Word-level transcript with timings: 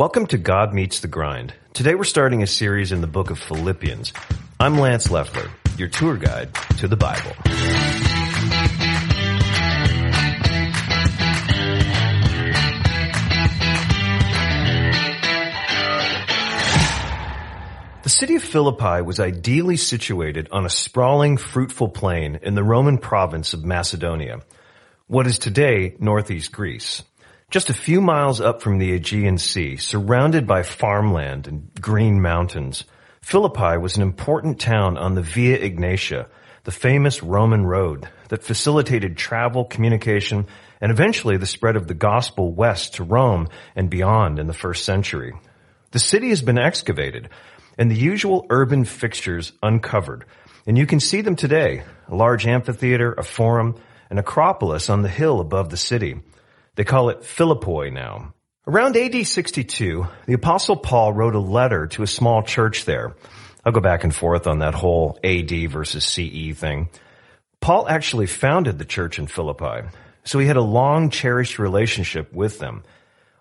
Welcome 0.00 0.28
to 0.28 0.38
God 0.38 0.72
Meets 0.72 1.00
the 1.00 1.08
Grind. 1.08 1.52
Today 1.74 1.94
we're 1.94 2.04
starting 2.04 2.42
a 2.42 2.46
series 2.46 2.90
in 2.90 3.02
the 3.02 3.06
book 3.06 3.28
of 3.28 3.38
Philippians. 3.38 4.14
I'm 4.58 4.78
Lance 4.78 5.10
Leffler, 5.10 5.50
your 5.76 5.88
tour 5.88 6.16
guide 6.16 6.54
to 6.78 6.88
the 6.88 6.96
Bible. 6.96 7.32
The 18.02 18.08
city 18.08 18.36
of 18.36 18.42
Philippi 18.42 19.02
was 19.02 19.20
ideally 19.20 19.76
situated 19.76 20.48
on 20.50 20.64
a 20.64 20.70
sprawling, 20.70 21.36
fruitful 21.36 21.90
plain 21.90 22.40
in 22.42 22.54
the 22.54 22.64
Roman 22.64 22.96
province 22.96 23.52
of 23.52 23.66
Macedonia, 23.66 24.40
what 25.08 25.26
is 25.26 25.38
today 25.38 25.94
northeast 25.98 26.52
Greece. 26.52 27.02
Just 27.50 27.68
a 27.68 27.74
few 27.74 28.00
miles 28.00 28.40
up 28.40 28.62
from 28.62 28.78
the 28.78 28.92
Aegean 28.92 29.36
Sea, 29.36 29.76
surrounded 29.76 30.46
by 30.46 30.62
farmland 30.62 31.48
and 31.48 31.68
green 31.80 32.22
mountains, 32.22 32.84
Philippi 33.22 33.76
was 33.76 33.96
an 33.96 34.04
important 34.04 34.60
town 34.60 34.96
on 34.96 35.16
the 35.16 35.22
Via 35.22 35.58
Egnatia, 35.58 36.28
the 36.62 36.70
famous 36.70 37.24
Roman 37.24 37.66
road 37.66 38.08
that 38.28 38.44
facilitated 38.44 39.16
travel, 39.16 39.64
communication, 39.64 40.46
and 40.80 40.92
eventually 40.92 41.38
the 41.38 41.44
spread 41.44 41.74
of 41.74 41.88
the 41.88 41.94
gospel 41.94 42.52
west 42.52 42.94
to 42.94 43.02
Rome 43.02 43.48
and 43.74 43.90
beyond 43.90 44.38
in 44.38 44.46
the 44.46 44.54
first 44.54 44.84
century. 44.84 45.32
The 45.90 45.98
city 45.98 46.28
has 46.28 46.42
been 46.42 46.56
excavated 46.56 47.30
and 47.76 47.90
the 47.90 47.96
usual 47.96 48.46
urban 48.48 48.84
fixtures 48.84 49.50
uncovered, 49.60 50.24
and 50.68 50.78
you 50.78 50.86
can 50.86 51.00
see 51.00 51.20
them 51.20 51.34
today, 51.34 51.82
a 52.06 52.14
large 52.14 52.46
amphitheater, 52.46 53.12
a 53.12 53.24
forum, 53.24 53.74
an 54.08 54.18
acropolis 54.18 54.88
on 54.88 55.02
the 55.02 55.08
hill 55.08 55.40
above 55.40 55.70
the 55.70 55.76
city. 55.76 56.20
They 56.80 56.84
call 56.84 57.10
it 57.10 57.26
Philippi 57.26 57.90
now. 57.90 58.32
Around 58.66 58.96
AD 58.96 59.26
62, 59.26 60.06
the 60.24 60.32
apostle 60.32 60.76
Paul 60.76 61.12
wrote 61.12 61.34
a 61.34 61.38
letter 61.38 61.88
to 61.88 62.02
a 62.02 62.06
small 62.06 62.42
church 62.42 62.86
there. 62.86 63.16
I'll 63.62 63.72
go 63.72 63.82
back 63.82 64.02
and 64.02 64.14
forth 64.14 64.46
on 64.46 64.60
that 64.60 64.72
whole 64.72 65.18
AD 65.22 65.50
versus 65.68 66.06
CE 66.06 66.56
thing. 66.58 66.88
Paul 67.60 67.86
actually 67.86 68.28
founded 68.28 68.78
the 68.78 68.86
church 68.86 69.18
in 69.18 69.26
Philippi, 69.26 69.90
so 70.24 70.38
he 70.38 70.46
had 70.46 70.56
a 70.56 70.62
long 70.62 71.10
cherished 71.10 71.58
relationship 71.58 72.32
with 72.32 72.58
them. 72.58 72.82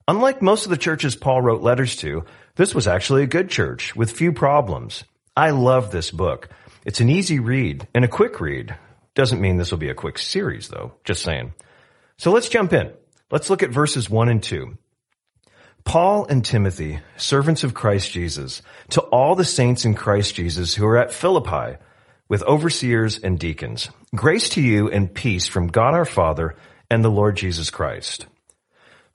Unlike 0.05 0.42
most 0.42 0.66
of 0.66 0.71
the 0.71 0.75
churches 0.75 1.16
Paul 1.16 1.42
wrote 1.42 1.61
letters 1.61 1.95
to, 1.95 2.25
this 2.58 2.75
was 2.75 2.89
actually 2.89 3.23
a 3.23 3.27
good 3.27 3.49
church 3.49 3.95
with 3.95 4.11
few 4.11 4.33
problems. 4.33 5.05
I 5.38 5.52
love 5.52 5.92
this 5.92 6.11
book. 6.11 6.49
It's 6.83 6.99
an 6.99 7.08
easy 7.08 7.39
read 7.39 7.88
and 7.95 8.03
a 8.03 8.09
quick 8.09 8.42
read. 8.42 8.75
Doesn't 9.16 9.39
mean 9.39 9.55
this 9.55 9.71
will 9.71 9.77
be 9.77 9.92
a 9.92 9.95
quick 9.95 10.17
series 10.17 10.67
though, 10.67 10.92
just 11.05 11.21
saying. 11.21 11.53
So 12.17 12.33
let's 12.33 12.49
jump 12.49 12.73
in. 12.73 12.92
Let's 13.31 13.49
look 13.52 13.61
at 13.61 13.69
verses 13.69 14.09
1 14.09 14.30
and 14.30 14.41
2. 14.41 14.75
Paul 15.83 16.25
and 16.25 16.44
Timothy, 16.44 16.99
servants 17.16 17.63
of 17.63 17.75
Christ 17.75 18.11
Jesus, 18.11 18.63
to 18.89 19.02
all 19.02 19.36
the 19.36 19.45
saints 19.45 19.86
in 19.86 19.94
Christ 19.94 20.33
Jesus 20.33 20.73
who 20.73 20.86
are 20.88 20.97
at 20.97 21.13
Philippi, 21.13 21.77
with 22.27 22.44
overseers 22.44 23.19
and 23.19 23.39
deacons. 23.39 23.89
Grace 24.16 24.49
to 24.49 24.61
you 24.61 24.89
and 24.89 25.13
peace 25.13 25.47
from 25.47 25.67
God 25.67 25.94
our 25.94 26.05
Father 26.05 26.55
and 26.89 27.03
the 27.03 27.09
Lord 27.09 27.38
Jesus 27.38 27.69
Christ. 27.69 28.25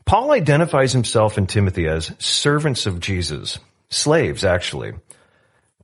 Paul 0.04 0.30
identifies 0.30 0.92
himself 0.92 1.36
and 1.36 1.48
Timothy 1.48 1.88
as 1.88 2.12
servants 2.18 2.86
of 2.86 3.00
Jesus, 3.00 3.58
slaves 3.88 4.44
actually. 4.44 4.92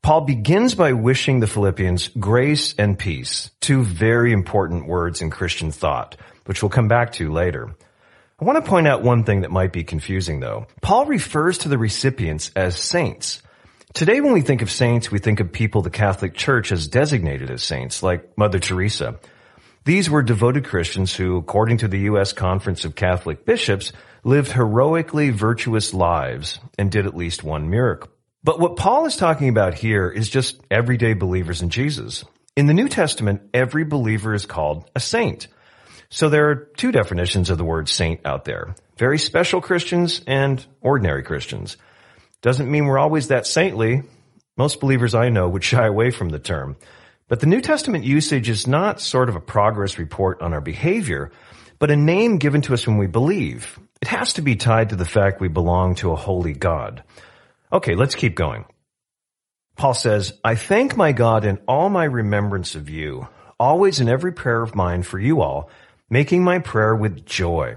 Paul 0.02 0.22
begins 0.22 0.76
by 0.76 0.92
wishing 0.92 1.40
the 1.40 1.46
Philippians 1.46 2.08
grace 2.08 2.74
and 2.78 2.98
peace, 2.98 3.50
two 3.60 3.82
very 3.82 4.32
important 4.32 4.86
words 4.86 5.20
in 5.20 5.30
Christian 5.30 5.72
thought, 5.72 6.16
which 6.46 6.62
we'll 6.62 6.70
come 6.70 6.88
back 6.88 7.12
to 7.14 7.32
later. 7.32 7.74
I 8.40 8.44
want 8.46 8.64
to 8.64 8.68
point 8.68 8.88
out 8.88 9.02
one 9.02 9.24
thing 9.24 9.42
that 9.42 9.50
might 9.50 9.70
be 9.70 9.84
confusing 9.84 10.40
though. 10.40 10.66
Paul 10.80 11.04
refers 11.04 11.58
to 11.58 11.68
the 11.68 11.76
recipients 11.76 12.50
as 12.56 12.74
saints. 12.74 13.42
Today 13.92 14.22
when 14.22 14.32
we 14.32 14.40
think 14.40 14.62
of 14.62 14.70
saints, 14.70 15.10
we 15.10 15.18
think 15.18 15.40
of 15.40 15.52
people 15.52 15.82
the 15.82 15.90
Catholic 15.90 16.34
Church 16.34 16.70
has 16.70 16.88
designated 16.88 17.50
as 17.50 17.62
saints, 17.62 18.02
like 18.02 18.38
Mother 18.38 18.58
Teresa. 18.58 19.18
These 19.84 20.08
were 20.08 20.22
devoted 20.22 20.64
Christians 20.64 21.14
who, 21.14 21.36
according 21.36 21.78
to 21.78 21.88
the 21.88 22.00
U.S. 22.00 22.32
Conference 22.32 22.86
of 22.86 22.94
Catholic 22.94 23.44
Bishops, 23.44 23.92
lived 24.24 24.52
heroically 24.52 25.30
virtuous 25.30 25.92
lives 25.92 26.60
and 26.78 26.90
did 26.90 27.06
at 27.06 27.16
least 27.16 27.44
one 27.44 27.68
miracle. 27.68 28.10
But 28.42 28.58
what 28.58 28.76
Paul 28.76 29.04
is 29.04 29.16
talking 29.16 29.50
about 29.50 29.74
here 29.74 30.08
is 30.08 30.30
just 30.30 30.60
everyday 30.70 31.12
believers 31.12 31.60
in 31.60 31.68
Jesus. 31.68 32.24
In 32.56 32.66
the 32.66 32.74
New 32.74 32.88
Testament, 32.88 33.42
every 33.52 33.84
believer 33.84 34.32
is 34.32 34.46
called 34.46 34.90
a 34.96 35.00
saint. 35.00 35.46
So 36.10 36.28
there 36.28 36.50
are 36.50 36.56
two 36.76 36.90
definitions 36.90 37.50
of 37.50 37.58
the 37.58 37.64
word 37.64 37.88
saint 37.88 38.26
out 38.26 38.44
there. 38.44 38.74
Very 38.96 39.18
special 39.18 39.60
Christians 39.60 40.20
and 40.26 40.64
ordinary 40.80 41.22
Christians. 41.22 41.76
Doesn't 42.42 42.70
mean 42.70 42.86
we're 42.86 42.98
always 42.98 43.28
that 43.28 43.46
saintly. 43.46 44.02
Most 44.56 44.80
believers 44.80 45.14
I 45.14 45.28
know 45.28 45.48
would 45.48 45.64
shy 45.72 45.86
away 45.86 46.10
from 46.10 46.30
the 46.30 46.40
term. 46.40 46.76
But 47.28 47.38
the 47.38 47.46
New 47.46 47.60
Testament 47.60 48.04
usage 48.04 48.48
is 48.48 48.66
not 48.66 49.00
sort 49.00 49.28
of 49.28 49.36
a 49.36 49.40
progress 49.40 49.98
report 49.98 50.42
on 50.42 50.52
our 50.52 50.60
behavior, 50.60 51.30
but 51.78 51.92
a 51.92 51.96
name 51.96 52.38
given 52.38 52.60
to 52.62 52.74
us 52.74 52.88
when 52.88 52.98
we 52.98 53.06
believe. 53.06 53.78
It 54.02 54.08
has 54.08 54.32
to 54.32 54.42
be 54.42 54.56
tied 54.56 54.88
to 54.88 54.96
the 54.96 55.04
fact 55.04 55.40
we 55.40 55.46
belong 55.46 55.94
to 55.96 56.10
a 56.10 56.16
holy 56.16 56.54
God. 56.54 57.04
Okay, 57.72 57.94
let's 57.94 58.16
keep 58.16 58.34
going. 58.34 58.64
Paul 59.76 59.94
says, 59.94 60.32
I 60.42 60.56
thank 60.56 60.96
my 60.96 61.12
God 61.12 61.44
in 61.44 61.58
all 61.68 61.88
my 61.88 62.04
remembrance 62.04 62.74
of 62.74 62.90
you, 62.90 63.28
always 63.60 64.00
in 64.00 64.08
every 64.08 64.32
prayer 64.32 64.60
of 64.60 64.74
mine 64.74 65.04
for 65.04 65.20
you 65.20 65.40
all, 65.40 65.70
making 66.10 66.44
my 66.44 66.58
prayer 66.58 66.94
with 66.94 67.24
joy 67.24 67.76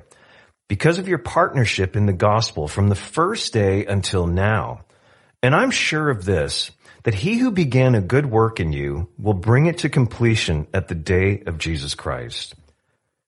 because 0.67 0.97
of 0.97 1.07
your 1.07 1.19
partnership 1.19 1.95
in 1.95 2.07
the 2.07 2.13
gospel 2.13 2.67
from 2.67 2.89
the 2.89 2.95
first 2.95 3.53
day 3.53 3.85
until 3.85 4.25
now. 4.25 4.81
And 5.43 5.53
I'm 5.55 5.71
sure 5.71 6.09
of 6.09 6.25
this, 6.25 6.71
that 7.03 7.13
he 7.13 7.37
who 7.37 7.51
began 7.51 7.95
a 7.95 8.01
good 8.01 8.25
work 8.25 8.59
in 8.59 8.73
you 8.73 9.09
will 9.19 9.33
bring 9.33 9.67
it 9.67 9.79
to 9.79 9.89
completion 9.89 10.67
at 10.73 10.87
the 10.87 10.95
day 10.95 11.43
of 11.45 11.57
Jesus 11.57 11.95
Christ. 11.95 12.55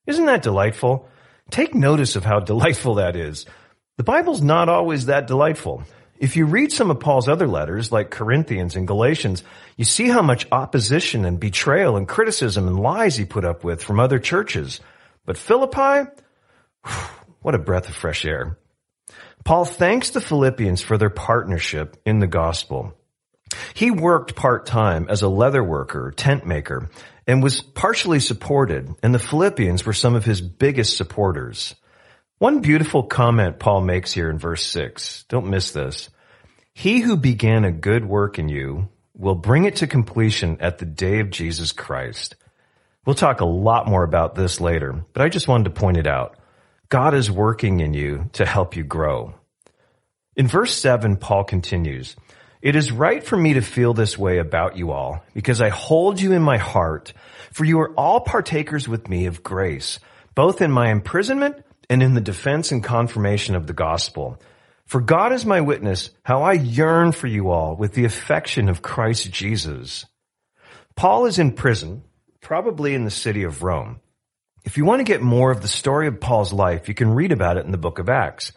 Isn't 0.07 0.25
that 0.25 0.44
delightful? 0.44 1.07
Take 1.51 1.75
notice 1.75 2.15
of 2.15 2.25
how 2.25 2.39
delightful 2.41 2.95
that 2.95 3.15
is. 3.15 3.45
The 3.97 4.03
Bible's 4.03 4.41
not 4.41 4.69
always 4.69 5.05
that 5.05 5.27
delightful. 5.27 5.83
If 6.17 6.38
you 6.38 6.45
read 6.45 6.71
some 6.71 6.91
of 6.91 7.01
Paul's 7.01 7.27
other 7.27 7.47
letters, 7.47 7.91
like 7.91 8.09
Corinthians 8.09 8.77
and 8.77 8.88
Galatians, 8.88 9.44
you 9.75 9.83
see 9.83 10.07
how 10.07 10.21
much 10.21 10.47
opposition 10.51 11.25
and 11.25 11.39
betrayal 11.39 11.97
and 11.97 12.07
criticism 12.07 12.67
and 12.67 12.79
lies 12.79 13.17
he 13.17 13.25
put 13.25 13.44
up 13.44 13.65
with 13.65 13.83
from 13.83 13.99
other 13.99 14.19
churches. 14.19 14.79
But 15.25 15.38
Philippi, 15.38 16.09
what 17.41 17.56
a 17.56 17.59
breath 17.59 17.90
of 17.90 17.96
fresh 17.96 18.25
air. 18.25 18.58
Paul 19.44 19.66
thanks 19.66 20.09
the 20.09 20.22
Philippians 20.22 20.81
for 20.81 20.97
their 20.97 21.09
partnership 21.09 21.97
in 22.06 22.19
the 22.19 22.28
gospel. 22.28 22.94
He 23.74 23.91
worked 23.91 24.36
part-time 24.36 25.08
as 25.09 25.22
a 25.22 25.30
leather 25.30 25.63
worker, 25.63 26.12
tent 26.16 26.46
maker, 26.46 26.90
and 27.28 27.44
was 27.44 27.62
partially 27.62 28.19
supported, 28.19 28.94
and 29.03 29.13
the 29.13 29.19
Philippians 29.19 29.86
were 29.86 29.94
some 29.94 30.16
of 30.16 30.25
his 30.25 30.41
biggest 30.41 30.97
supporters. 30.97 31.75
One 32.38 32.59
beautiful 32.59 33.03
comment 33.03 33.59
Paul 33.59 33.81
makes 33.81 34.12
here 34.12 34.30
in 34.30 34.38
verse 34.38 34.66
6, 34.66 35.25
don't 35.30 35.50
miss 35.50 35.72
this. 35.72 36.09
He 36.74 37.00
who 37.00 37.16
began 37.16 37.63
a 37.63 37.72
good 37.72 38.06
work 38.06 38.38
in 38.38 38.50
you 38.50 38.90
will 39.16 39.36
bring 39.36 39.66
it 39.66 39.78
to 39.78 39.88
completion 39.88 40.57
at 40.59 40.78
the 40.78 40.86
day 40.86 41.19
of 41.19 41.30
Jesus 41.30 41.72
Christ. 41.72 42.36
We'll 43.05 43.16
talk 43.16 43.39
a 43.39 43.45
lot 43.45 43.88
more 43.88 44.03
about 44.03 44.33
this 44.33 44.59
later, 44.59 45.05
but 45.13 45.21
I 45.21 45.29
just 45.29 45.47
wanted 45.47 45.66
to 45.66 45.79
point 45.79 45.97
it 45.97 46.07
out. 46.07 46.38
God 46.89 47.13
is 47.13 47.29
working 47.29 47.79
in 47.79 47.93
you 47.93 48.29
to 48.33 48.45
help 48.45 48.75
you 48.75 48.83
grow. 48.83 49.35
In 50.35 50.47
verse 50.47 50.75
7, 50.75 51.17
Paul 51.17 51.44
continues, 51.44 52.15
It 52.63 52.75
is 52.75 52.91
right 52.91 53.23
for 53.23 53.38
me 53.38 53.53
to 53.53 53.61
feel 53.61 53.94
this 53.94 54.17
way 54.17 54.39
about 54.39 54.75
you 54.75 54.91
all, 54.91 55.23
because 55.35 55.61
I 55.61 55.69
hold 55.69 56.19
you 56.19 56.31
in 56.33 56.41
my 56.41 56.57
heart, 56.57 57.13
for 57.51 57.63
you 57.63 57.79
are 57.81 57.94
all 57.94 58.21
partakers 58.21 58.88
with 58.88 59.07
me 59.07 59.27
of 59.27 59.44
grace, 59.44 59.99
both 60.33 60.61
in 60.61 60.71
my 60.71 60.89
imprisonment 60.89 61.63
and 61.89 62.01
in 62.01 62.15
the 62.15 62.21
defense 62.21 62.71
and 62.71 62.83
confirmation 62.83 63.55
of 63.55 63.67
the 63.67 63.73
gospel. 63.73 64.41
For 64.88 64.99
God 64.99 65.31
is 65.31 65.45
my 65.45 65.61
witness, 65.61 66.09
how 66.23 66.41
I 66.41 66.53
yearn 66.53 67.12
for 67.12 67.27
you 67.27 67.51
all 67.51 67.75
with 67.75 67.94
the 67.94 68.06
affection 68.06 68.68
of 68.68 68.81
Christ 68.81 69.31
Jesus. 69.31 70.06
Paul 70.95 71.27
is 71.27 71.38
in 71.38 71.53
prison 71.53 72.03
probably 72.45 72.94
in 72.94 73.06
the 73.06 73.09
city 73.09 73.42
of 73.42 73.63
Rome. 73.63 74.00
If 74.65 74.77
you 74.77 74.86
want 74.86 75.00
to 75.00 75.12
get 75.12 75.19
more 75.19 75.50
of 75.50 75.63
the 75.63 75.68
story 75.68 76.06
of 76.06 76.19
Paul's 76.19 76.53
life, 76.53 76.88
you 76.88 76.94
can 76.94 77.15
read 77.15 77.31
about 77.31 77.57
it 77.57 77.65
in 77.65 77.71
the 77.71 77.77
book 77.80 77.97
of 77.97 78.07
Acts. 78.07 78.51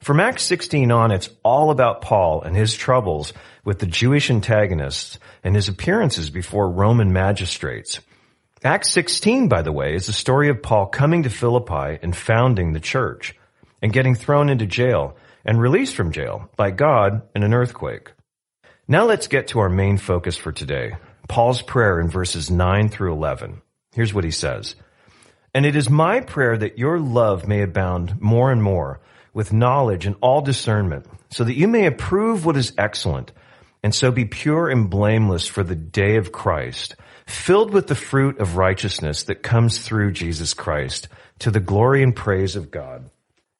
From 0.00 0.18
Acts 0.18 0.42
16 0.42 0.90
on, 0.90 1.12
it's 1.12 1.30
all 1.44 1.70
about 1.70 2.02
Paul 2.02 2.42
and 2.42 2.56
his 2.56 2.74
troubles 2.74 3.32
with 3.64 3.78
the 3.78 3.86
Jewish 3.86 4.28
antagonists 4.28 5.20
and 5.44 5.54
his 5.54 5.68
appearances 5.68 6.30
before 6.30 6.68
Roman 6.68 7.12
magistrates. 7.12 8.00
Acts 8.64 8.90
16, 8.90 9.46
by 9.46 9.62
the 9.62 9.70
way, 9.70 9.94
is 9.94 10.06
the 10.06 10.12
story 10.12 10.48
of 10.48 10.60
Paul 10.60 10.86
coming 10.86 11.22
to 11.22 11.30
Philippi 11.30 11.96
and 12.02 12.16
founding 12.16 12.72
the 12.72 12.80
church 12.80 13.36
and 13.80 13.92
getting 13.92 14.16
thrown 14.16 14.48
into 14.48 14.66
jail 14.66 15.16
and 15.44 15.60
released 15.60 15.94
from 15.94 16.10
jail 16.10 16.50
by 16.56 16.72
God 16.72 17.22
in 17.36 17.44
an 17.44 17.54
earthquake. 17.54 18.10
Now 18.88 19.04
let's 19.04 19.28
get 19.28 19.46
to 19.48 19.60
our 19.60 19.68
main 19.68 19.96
focus 19.96 20.36
for 20.36 20.50
today, 20.50 20.96
Paul's 21.28 21.62
prayer 21.62 22.00
in 22.00 22.08
verses 22.08 22.50
9 22.50 22.88
through 22.88 23.12
11. 23.12 23.60
Here's 23.92 24.14
what 24.14 24.24
he 24.24 24.30
says. 24.30 24.74
And 25.54 25.64
it 25.64 25.76
is 25.76 25.88
my 25.88 26.20
prayer 26.20 26.56
that 26.56 26.78
your 26.78 26.98
love 26.98 27.46
may 27.46 27.62
abound 27.62 28.20
more 28.20 28.50
and 28.50 28.62
more 28.62 29.00
with 29.32 29.52
knowledge 29.52 30.06
and 30.06 30.16
all 30.20 30.40
discernment, 30.40 31.06
so 31.30 31.44
that 31.44 31.54
you 31.54 31.68
may 31.68 31.86
approve 31.86 32.44
what 32.44 32.56
is 32.56 32.72
excellent, 32.76 33.30
and 33.82 33.94
so 33.94 34.10
be 34.10 34.24
pure 34.24 34.68
and 34.68 34.90
blameless 34.90 35.46
for 35.46 35.62
the 35.62 35.76
day 35.76 36.16
of 36.16 36.32
Christ, 36.32 36.96
filled 37.26 37.72
with 37.72 37.86
the 37.86 37.94
fruit 37.94 38.38
of 38.38 38.56
righteousness 38.56 39.24
that 39.24 39.42
comes 39.42 39.78
through 39.78 40.12
Jesus 40.12 40.54
Christ, 40.54 41.08
to 41.40 41.50
the 41.50 41.60
glory 41.60 42.02
and 42.02 42.16
praise 42.16 42.56
of 42.56 42.70
God. 42.70 43.10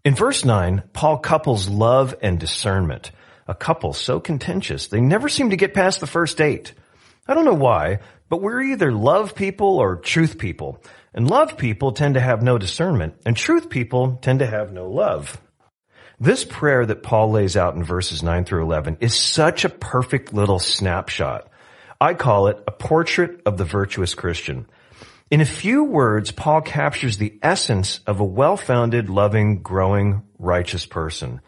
In 0.05 0.15
verse 0.15 0.45
9, 0.45 0.83
Paul 0.93 1.19
couples 1.19 1.69
love 1.69 2.15
and 2.23 2.41
discernment, 2.41 3.13
a 3.47 3.55
couple 3.55 3.93
so 3.93 4.21
contentious 4.21 4.89
they 4.89 5.01
never 5.01 5.29
seem 5.29 5.51
to 5.51 5.57
get 5.57 5.75
past 5.75 6.01
the 6.01 6.07
first 6.07 6.39
date. 6.39 6.73
I 7.29 7.35
don't 7.35 7.45
know 7.45 7.53
why, 7.53 8.01
but 8.31 8.41
we're 8.41 8.63
either 8.63 8.91
love 8.91 9.35
people 9.35 9.79
or 9.79 9.97
truth 9.97 10.39
people. 10.39 10.83
And 11.15 11.29
love 11.29 11.59
people 11.59 11.93
tend 11.93 12.15
to 12.15 12.21
have 12.21 12.43
no 12.43 12.59
discernment, 12.59 13.15
and 13.27 13.37
truth 13.37 13.69
people 13.69 14.19
tend 14.23 14.39
to 14.39 14.47
have 14.47 14.73
no 14.73 14.89
love. 14.89 15.41
This 16.21 16.45
prayer 16.45 16.85
that 16.87 17.03
Paul 17.03 17.31
lays 17.31 17.57
out 17.57 17.75
in 17.75 17.85
verses 17.85 18.23
9 18.23 18.45
through 18.45 18.65
11 18.65 18.99
is 19.01 19.15
such 19.15 19.65
a 19.65 19.69
perfect 19.69 20.33
little 20.33 20.59
snapshot. 20.59 21.49
I 22.01 22.15
call 22.15 22.49
it 22.49 22.63
a 22.67 22.73
portrait 22.73 23.41
of 23.47 23.57
the 23.57 23.65
virtuous 23.65 24.15
Christian. 24.15 24.67
In 25.31 25.41
a 25.41 25.47
few 25.47 25.85
words, 25.85 26.31
Paul 26.31 26.61
captures 26.61 27.19
the 27.19 27.39
essence 27.43 28.01
of 28.07 28.21
a 28.21 28.25
well-founded, 28.25 29.11
loving, 29.11 29.63
growing, 29.63 30.23
righteous 30.39 30.87
person. 30.87 31.41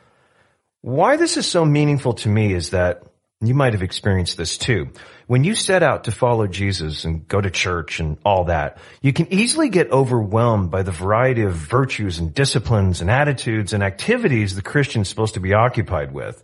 Why 0.82 1.16
this 1.16 1.36
is 1.36 1.46
so 1.46 1.64
meaningful 1.64 2.14
to 2.14 2.28
me 2.28 2.52
is 2.52 2.70
that 2.70 3.02
you 3.42 3.54
might 3.54 3.72
have 3.72 3.82
experienced 3.82 4.36
this 4.36 4.58
too. 4.58 4.90
When 5.26 5.44
you 5.44 5.54
set 5.54 5.82
out 5.82 6.04
to 6.04 6.12
follow 6.12 6.46
Jesus 6.46 7.04
and 7.04 7.26
go 7.26 7.40
to 7.40 7.50
church 7.50 7.98
and 7.98 8.18
all 8.22 8.44
that, 8.44 8.76
you 9.00 9.14
can 9.14 9.32
easily 9.32 9.70
get 9.70 9.90
overwhelmed 9.90 10.70
by 10.70 10.82
the 10.82 10.92
variety 10.92 11.42
of 11.42 11.54
virtues 11.54 12.18
and 12.18 12.34
disciplines 12.34 13.00
and 13.00 13.10
attitudes 13.10 13.72
and 13.72 13.82
activities 13.82 14.54
the 14.54 14.62
Christian's 14.62 15.08
supposed 15.08 15.34
to 15.34 15.40
be 15.40 15.54
occupied 15.54 16.12
with. 16.12 16.42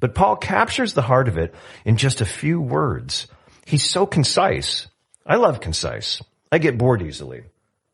But 0.00 0.16
Paul 0.16 0.34
captures 0.34 0.94
the 0.94 1.02
heart 1.02 1.28
of 1.28 1.38
it 1.38 1.54
in 1.84 1.96
just 1.96 2.20
a 2.20 2.26
few 2.26 2.60
words. 2.60 3.28
He's 3.64 3.88
so 3.88 4.04
concise. 4.04 4.88
I 5.24 5.36
love 5.36 5.60
concise. 5.60 6.20
I 6.50 6.58
get 6.58 6.76
bored 6.76 7.02
easily. 7.02 7.44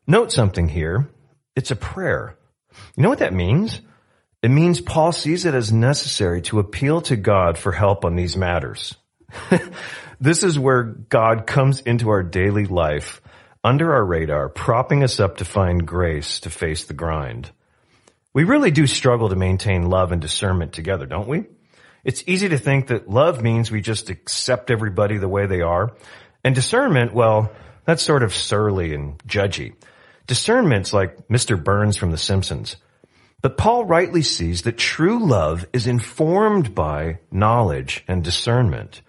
Note 0.07 0.31
something 0.31 0.67
here. 0.67 1.07
It's 1.55 1.69
a 1.69 1.75
prayer. 1.75 2.35
You 2.95 3.03
know 3.03 3.09
what 3.09 3.19
that 3.19 3.33
means? 3.33 3.79
It 4.41 4.51
means 4.51 4.79
Paul 4.79 5.11
sees 5.11 5.45
it 5.45 5.53
as 5.53 5.71
necessary 5.71 6.41
to 6.43 6.59
appeal 6.59 7.01
to 7.01 7.15
God 7.15 7.57
for 7.57 7.71
help 7.71 8.05
on 8.05 8.15
these 8.15 8.37
matters. 8.37 8.95
this 10.19 10.43
is 10.43 10.57
where 10.57 10.83
God 10.83 11.45
comes 11.45 11.81
into 11.81 12.09
our 12.09 12.23
daily 12.23 12.65
life 12.65 13.21
under 13.63 13.93
our 13.93 14.05
radar, 14.05 14.47
propping 14.47 15.03
us 15.03 15.19
up 15.19 15.37
to 15.37 15.45
find 15.45 15.85
grace 15.85 16.39
to 16.41 16.49
face 16.49 16.85
the 16.85 16.93
grind. 16.93 17.51
We 18.33 18.45
really 18.45 18.71
do 18.71 18.87
struggle 18.87 19.29
to 19.29 19.35
maintain 19.35 19.89
love 19.89 20.11
and 20.11 20.21
discernment 20.21 20.71
together, 20.71 21.05
don't 21.05 21.27
we? 21.27 21.45
It's 22.03 22.23
easy 22.25 22.49
to 22.49 22.57
think 22.57 22.87
that 22.87 23.09
love 23.09 23.41
means 23.41 23.69
we 23.69 23.81
just 23.81 24.09
accept 24.09 24.71
everybody 24.71 25.17
the 25.17 25.27
way 25.27 25.45
they 25.45 25.61
are. 25.61 25.93
And 26.43 26.55
discernment, 26.55 27.13
well, 27.13 27.51
that's 27.83 28.03
sort 28.03 28.23
of 28.23 28.33
surly 28.33 28.93
and 28.93 29.17
judgy. 29.27 29.73
Discernment's 30.27 30.93
like 30.93 31.27
Mr. 31.27 31.61
Burns 31.61 31.97
from 31.97 32.11
The 32.11 32.17
Simpsons. 32.17 32.77
But 33.41 33.57
Paul 33.57 33.85
rightly 33.85 34.21
sees 34.21 34.63
that 34.63 34.77
true 34.77 35.25
love 35.25 35.65
is 35.71 35.87
informed 35.87 36.75
by 36.75 37.19
knowledge 37.31 38.03
and 38.07 38.23
discernment. 38.23 39.01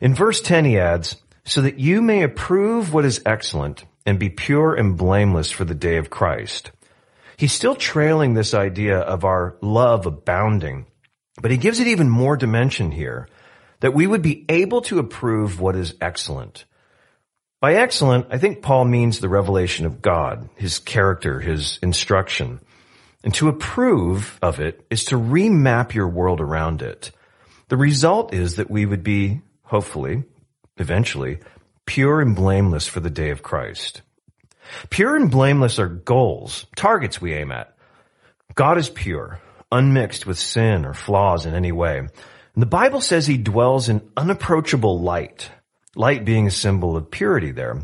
In 0.00 0.14
verse 0.14 0.40
10 0.40 0.64
he 0.64 0.78
adds, 0.78 1.16
so 1.44 1.62
that 1.62 1.78
you 1.78 2.00
may 2.00 2.22
approve 2.22 2.92
what 2.92 3.04
is 3.04 3.22
excellent 3.26 3.84
and 4.06 4.18
be 4.18 4.30
pure 4.30 4.74
and 4.74 4.96
blameless 4.96 5.50
for 5.50 5.64
the 5.64 5.74
day 5.74 5.96
of 5.96 6.10
Christ. 6.10 6.70
He's 7.36 7.52
still 7.52 7.74
trailing 7.74 8.34
this 8.34 8.54
idea 8.54 8.98
of 8.98 9.24
our 9.24 9.56
love 9.60 10.06
abounding, 10.06 10.86
but 11.40 11.50
he 11.50 11.56
gives 11.56 11.80
it 11.80 11.86
even 11.86 12.08
more 12.08 12.36
dimension 12.36 12.90
here, 12.90 13.28
that 13.80 13.94
we 13.94 14.06
would 14.06 14.22
be 14.22 14.44
able 14.48 14.82
to 14.82 14.98
approve 14.98 15.58
what 15.58 15.74
is 15.74 15.94
excellent. 16.00 16.66
By 17.60 17.74
excellent, 17.74 18.26
I 18.30 18.38
think 18.38 18.62
Paul 18.62 18.84
means 18.84 19.18
the 19.18 19.28
revelation 19.28 19.86
of 19.86 20.02
God, 20.02 20.48
his 20.56 20.78
character, 20.78 21.40
his 21.40 21.78
instruction. 21.82 22.60
And 23.22 23.34
to 23.34 23.48
approve 23.48 24.38
of 24.40 24.60
it 24.60 24.84
is 24.90 25.06
to 25.06 25.16
remap 25.16 25.94
your 25.94 26.08
world 26.08 26.40
around 26.40 26.82
it. 26.82 27.10
The 27.68 27.76
result 27.76 28.32
is 28.34 28.56
that 28.56 28.70
we 28.70 28.86
would 28.86 29.02
be, 29.02 29.42
hopefully, 29.62 30.24
eventually, 30.78 31.40
pure 31.84 32.20
and 32.20 32.34
blameless 32.34 32.88
for 32.88 33.00
the 33.00 33.10
day 33.10 33.30
of 33.30 33.42
Christ. 33.42 34.02
Pure 34.88 35.16
and 35.16 35.30
blameless 35.30 35.78
are 35.78 35.88
goals, 35.88 36.66
targets 36.76 37.20
we 37.20 37.34
aim 37.34 37.52
at. 37.52 37.76
God 38.54 38.78
is 38.78 38.88
pure, 38.88 39.40
unmixed 39.70 40.26
with 40.26 40.38
sin 40.38 40.84
or 40.84 40.94
flaws 40.94 41.46
in 41.46 41.54
any 41.54 41.72
way. 41.72 41.98
And 41.98 42.10
the 42.54 42.66
Bible 42.66 43.00
says 43.00 43.26
he 43.26 43.38
dwells 43.38 43.88
in 43.88 44.08
unapproachable 44.16 45.00
light. 45.00 45.50
Light 45.94 46.24
being 46.24 46.46
a 46.46 46.52
symbol 46.52 46.96
of 46.96 47.10
purity 47.10 47.50
there. 47.50 47.82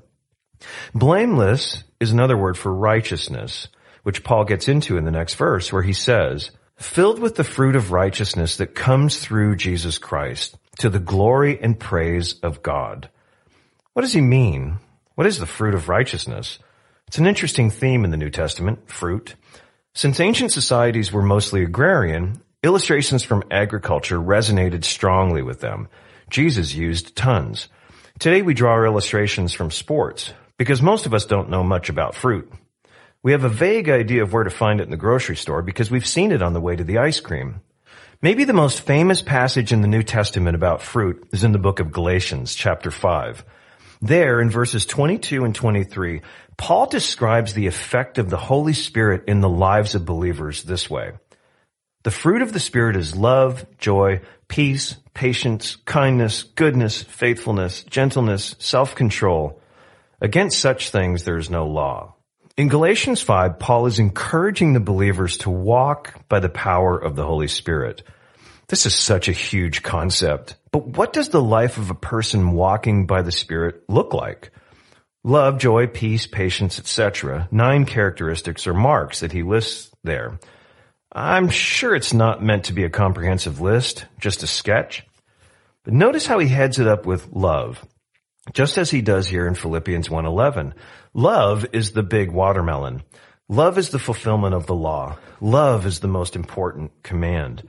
Blameless 0.94 1.84
is 2.00 2.12
another 2.12 2.36
word 2.36 2.56
for 2.56 2.72
righteousness, 2.72 3.68
which 4.06 4.22
Paul 4.22 4.44
gets 4.44 4.68
into 4.68 4.96
in 4.96 5.04
the 5.04 5.10
next 5.10 5.34
verse 5.34 5.72
where 5.72 5.82
he 5.82 5.92
says, 5.92 6.52
filled 6.76 7.18
with 7.18 7.34
the 7.34 7.42
fruit 7.42 7.74
of 7.74 7.90
righteousness 7.90 8.58
that 8.58 8.72
comes 8.72 9.18
through 9.18 9.56
Jesus 9.56 9.98
Christ 9.98 10.56
to 10.78 10.88
the 10.88 11.00
glory 11.00 11.58
and 11.60 11.76
praise 11.76 12.38
of 12.38 12.62
God. 12.62 13.10
What 13.94 14.02
does 14.02 14.12
he 14.12 14.20
mean? 14.20 14.78
What 15.16 15.26
is 15.26 15.40
the 15.40 15.44
fruit 15.44 15.74
of 15.74 15.88
righteousness? 15.88 16.60
It's 17.08 17.18
an 17.18 17.26
interesting 17.26 17.68
theme 17.68 18.04
in 18.04 18.12
the 18.12 18.16
New 18.16 18.30
Testament, 18.30 18.88
fruit. 18.88 19.34
Since 19.92 20.20
ancient 20.20 20.52
societies 20.52 21.10
were 21.10 21.20
mostly 21.20 21.64
agrarian, 21.64 22.40
illustrations 22.62 23.24
from 23.24 23.42
agriculture 23.50 24.20
resonated 24.20 24.84
strongly 24.84 25.42
with 25.42 25.58
them. 25.58 25.88
Jesus 26.30 26.72
used 26.72 27.16
tons. 27.16 27.66
Today 28.20 28.42
we 28.42 28.54
draw 28.54 28.70
our 28.70 28.86
illustrations 28.86 29.52
from 29.52 29.72
sports 29.72 30.32
because 30.58 30.80
most 30.80 31.06
of 31.06 31.12
us 31.12 31.26
don't 31.26 31.50
know 31.50 31.64
much 31.64 31.88
about 31.88 32.14
fruit. 32.14 32.52
We 33.26 33.32
have 33.32 33.43
a 33.43 33.49
vague 33.49 33.88
idea 33.88 34.23
of 34.23 34.32
where 34.32 34.44
to 34.44 34.50
find 34.50 34.81
it 34.81 34.84
in 34.84 34.93
the 34.93 34.96
grocery 34.96 35.34
store 35.34 35.61
because 35.61 35.90
we've 35.90 36.06
seen 36.06 36.31
it 36.31 36.43
on 36.43 36.52
the 36.52 36.61
way 36.61 36.76
to 36.76 36.84
the 36.84 36.99
ice 36.99 37.19
cream. 37.19 37.61
Maybe 38.23 38.44
the 38.44 38.52
most 38.52 38.82
famous 38.82 39.20
passage 39.20 39.73
in 39.73 39.81
the 39.81 39.88
New 39.88 40.05
Testament 40.05 40.55
about 40.55 40.81
fruit 40.81 41.26
is 41.32 41.43
in 41.43 41.50
the 41.50 41.58
book 41.58 41.81
of 41.81 41.90
Galatians 41.90 42.55
chapter 42.55 42.93
5. 42.93 43.44
There 44.00 44.40
in 44.40 44.49
verses 44.49 44.87
22 44.87 45.44
and 45.44 45.52
23, 45.52 46.20
Paul 46.56 46.87
describes 46.87 47.52
the 47.52 47.67
effect 47.67 48.19
of 48.19 48.31
the 48.31 48.37
Holy 48.37 48.75
Spirit 48.75 49.25
in 49.26 49.40
the 49.40 49.49
lives 49.49 49.96
of 49.96 50.06
believers 50.06 50.62
this 50.62 50.88
way. 50.88 51.11
The 52.05 52.12
fruit 52.12 52.43
of 52.43 52.52
the 52.52 52.61
Spirit 52.61 52.94
is 52.94 53.17
love, 53.17 53.67
joy, 53.78 54.20
peace, 54.46 54.94
patience, 55.14 55.75
kindness, 55.85 56.45
goodness, 56.45 57.02
faithfulness, 57.02 57.83
gentleness, 57.83 58.54
self-control. 58.61 59.61
Against 60.21 60.61
such 60.61 60.90
things 60.90 61.25
there 61.25 61.38
is 61.38 61.50
no 61.50 61.66
law. 61.66 62.12
In 62.56 62.68
Galatians 62.68 63.20
5, 63.20 63.58
Paul 63.58 63.84
is 63.84 63.98
encouraging 63.98 64.72
the 64.72 64.80
believers 64.80 65.36
to 65.38 65.50
walk 65.50 66.26
by 66.26 66.40
the 66.40 66.48
power 66.48 66.96
of 66.96 67.14
the 67.14 67.26
Holy 67.26 67.48
Spirit. 67.48 68.02
This 68.68 68.86
is 68.86 68.94
such 68.94 69.28
a 69.28 69.32
huge 69.32 69.82
concept. 69.82 70.56
But 70.72 70.86
what 70.86 71.12
does 71.12 71.28
the 71.28 71.42
life 71.42 71.76
of 71.76 71.90
a 71.90 71.94
person 71.94 72.52
walking 72.52 73.06
by 73.06 73.20
the 73.20 73.30
Spirit 73.30 73.82
look 73.90 74.14
like? 74.14 74.52
Love, 75.22 75.58
joy, 75.58 75.86
peace, 75.86 76.26
patience, 76.26 76.78
etc. 76.78 77.46
Nine 77.50 77.84
characteristics 77.84 78.66
or 78.66 78.72
marks 78.72 79.20
that 79.20 79.32
he 79.32 79.42
lists 79.42 79.90
there. 80.02 80.38
I'm 81.12 81.50
sure 81.50 81.94
it's 81.94 82.14
not 82.14 82.42
meant 82.42 82.64
to 82.64 82.72
be 82.72 82.84
a 82.84 82.90
comprehensive 82.90 83.60
list, 83.60 84.06
just 84.18 84.42
a 84.42 84.46
sketch. 84.46 85.06
But 85.84 85.92
notice 85.92 86.25
how 86.25 86.38
he 86.38 86.48
heads 86.48 86.78
it 86.78 86.88
up 86.88 87.04
with 87.04 87.32
love. 87.32 87.84
Just 88.52 88.78
as 88.78 88.90
he 88.90 89.02
does 89.02 89.26
here 89.26 89.46
in 89.46 89.54
Philippians 89.54 90.08
1.11. 90.08 90.72
Love 91.14 91.66
is 91.72 91.92
the 91.92 92.02
big 92.02 92.30
watermelon. 92.30 93.02
Love 93.48 93.78
is 93.78 93.90
the 93.90 93.98
fulfillment 93.98 94.54
of 94.54 94.66
the 94.66 94.74
law. 94.74 95.16
Love 95.40 95.86
is 95.86 96.00
the 96.00 96.08
most 96.08 96.36
important 96.36 97.02
command. 97.02 97.68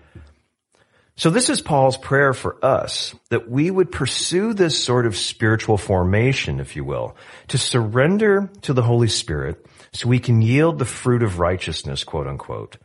So 1.15 1.29
this 1.29 1.49
is 1.49 1.61
Paul's 1.61 1.97
prayer 1.97 2.33
for 2.33 2.63
us, 2.63 3.15
that 3.29 3.49
we 3.49 3.71
would 3.71 3.91
pursue 3.91 4.53
this 4.53 4.81
sort 4.81 5.07
of 5.07 5.17
spiritual 5.17 5.77
formation, 5.77 6.59
if 6.59 6.75
you 6.75 6.83
will, 6.83 7.15
to 7.47 7.57
surrender 7.57 8.51
to 8.61 8.73
the 8.73 8.83
Holy 8.83 9.07
Spirit 9.07 9.65
so 9.93 10.07
we 10.07 10.19
can 10.19 10.43
yield 10.43 10.77
the 10.77 10.85
fruit 10.85 11.23
of 11.23 11.39
righteousness, 11.39 12.03
quote 12.03 12.27
unquote 12.27 12.77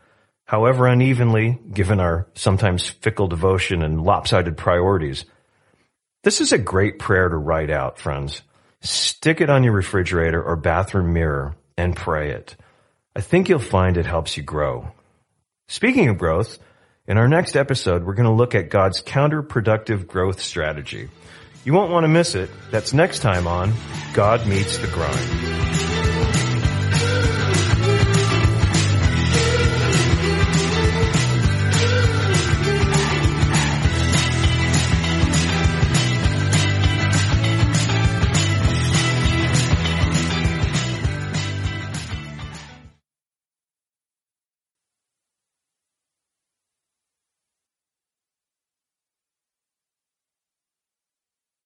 however 0.53 0.87
unevenly, 0.87 1.59
given 1.73 1.99
our 1.99 2.27
sometimes 2.35 2.87
fickle 2.87 3.27
devotion 3.27 3.83
and 3.83 4.03
lopsided 4.03 4.55
priorities. 4.55 5.25
This 6.23 6.41
is 6.41 6.53
a 6.53 6.59
great 6.59 7.01
prayer 7.01 7.29
to 7.29 7.37
write 7.37 7.71
out, 7.71 7.99
friends. 7.99 8.43
Stick 8.81 9.41
it 9.41 9.51
on 9.51 9.65
your 9.65 9.73
refrigerator 9.73 10.41
or 10.43 10.55
bathroom 10.55 11.13
mirror 11.13 11.57
and 11.77 11.97
pray 11.97 12.31
it. 12.31 12.55
I 13.17 13.21
think 13.21 13.49
you'll 13.49 13.59
find 13.59 13.97
it 13.97 14.07
helps 14.07 14.37
you 14.37 14.45
grow. 14.45 14.93
Speaking 15.67 16.09
of 16.09 16.19
growth, 16.19 16.59
in 17.09 17.19
our 17.19 17.27
next 17.27 17.57
episode, 17.57 18.05
we're 18.05 18.15
going 18.15 18.29
to 18.29 18.35
look 18.35 18.55
at 18.55 18.71
God's 18.71 19.03
counterproductive 19.03 20.07
growth 20.07 20.41
strategy. 20.41 21.09
You 21.65 21.73
won't 21.73 21.91
want 21.91 22.05
to 22.05 22.09
miss 22.09 22.37
it. 22.37 22.51
That's 22.71 22.93
next 22.93 23.19
time 23.19 23.49
on 23.49 23.73
God 24.15 24.47
Meets 24.47 24.79
the 24.79 24.87
Grind. 24.89 25.72